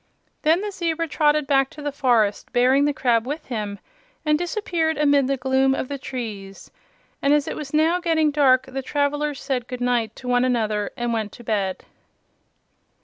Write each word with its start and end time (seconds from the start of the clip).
Then 0.41 0.61
the 0.61 0.71
zebra 0.71 1.07
trotted 1.07 1.45
back 1.45 1.69
to 1.69 1.81
the 1.83 1.91
forest, 1.91 2.51
bearing 2.51 2.85
the 2.85 2.91
crab 2.93 3.27
with 3.27 3.45
him, 3.45 3.77
and 4.25 4.35
disappeared 4.35 4.97
amid 4.97 5.27
the 5.27 5.37
gloom 5.37 5.75
of 5.75 5.89
the 5.89 5.99
trees. 5.99 6.71
And 7.21 7.35
as 7.35 7.47
it 7.47 7.55
was 7.55 7.71
now 7.71 7.99
getting 7.99 8.31
dark 8.31 8.65
the 8.65 8.81
travelers 8.81 9.39
said 9.39 9.67
good 9.67 9.79
night 9.79 10.15
to 10.15 10.27
one 10.27 10.43
another 10.43 10.89
and 10.97 11.13
went 11.13 11.31
to 11.33 11.43
bed. 11.43 11.85